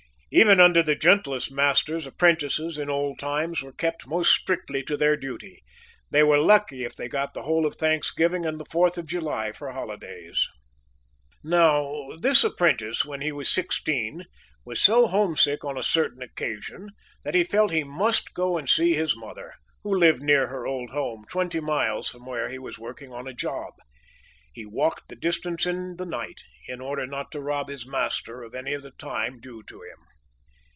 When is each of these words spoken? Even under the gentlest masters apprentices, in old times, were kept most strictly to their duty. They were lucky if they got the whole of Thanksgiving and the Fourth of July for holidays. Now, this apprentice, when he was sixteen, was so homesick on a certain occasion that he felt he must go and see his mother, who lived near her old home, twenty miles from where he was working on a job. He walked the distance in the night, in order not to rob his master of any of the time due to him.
Even 0.33 0.61
under 0.61 0.81
the 0.81 0.95
gentlest 0.95 1.51
masters 1.51 2.07
apprentices, 2.07 2.77
in 2.77 2.89
old 2.89 3.19
times, 3.19 3.61
were 3.61 3.73
kept 3.73 4.07
most 4.07 4.33
strictly 4.33 4.81
to 4.81 4.95
their 4.95 5.17
duty. 5.17 5.61
They 6.09 6.23
were 6.23 6.37
lucky 6.37 6.85
if 6.85 6.95
they 6.95 7.09
got 7.09 7.33
the 7.33 7.41
whole 7.41 7.65
of 7.65 7.75
Thanksgiving 7.75 8.45
and 8.45 8.57
the 8.57 8.63
Fourth 8.71 8.97
of 8.97 9.07
July 9.07 9.51
for 9.51 9.73
holidays. 9.73 10.47
Now, 11.43 12.11
this 12.17 12.45
apprentice, 12.45 13.03
when 13.03 13.19
he 13.19 13.33
was 13.33 13.49
sixteen, 13.49 14.23
was 14.63 14.81
so 14.81 15.07
homesick 15.07 15.65
on 15.65 15.77
a 15.77 15.83
certain 15.83 16.21
occasion 16.21 16.91
that 17.25 17.35
he 17.35 17.43
felt 17.43 17.71
he 17.71 17.83
must 17.83 18.33
go 18.33 18.57
and 18.57 18.69
see 18.69 18.93
his 18.93 19.17
mother, 19.17 19.55
who 19.83 19.93
lived 19.93 20.21
near 20.23 20.47
her 20.47 20.65
old 20.65 20.91
home, 20.91 21.25
twenty 21.29 21.59
miles 21.59 22.07
from 22.07 22.25
where 22.25 22.47
he 22.47 22.57
was 22.57 22.79
working 22.79 23.11
on 23.11 23.27
a 23.27 23.33
job. 23.33 23.73
He 24.53 24.65
walked 24.65 25.09
the 25.09 25.17
distance 25.17 25.65
in 25.65 25.97
the 25.97 26.05
night, 26.05 26.43
in 26.69 26.79
order 26.79 27.05
not 27.05 27.33
to 27.33 27.41
rob 27.41 27.67
his 27.67 27.85
master 27.85 28.43
of 28.43 28.55
any 28.55 28.71
of 28.73 28.81
the 28.83 28.91
time 28.91 29.41
due 29.41 29.61
to 29.63 29.81
him. 29.81 29.97